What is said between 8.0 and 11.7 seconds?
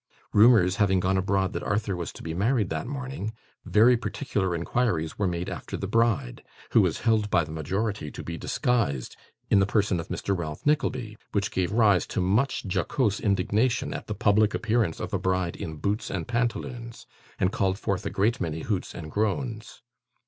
to be disguised in the person of Mr. Ralph Nickleby, which